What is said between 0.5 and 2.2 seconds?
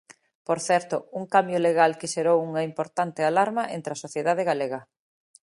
certo, un cambio legal que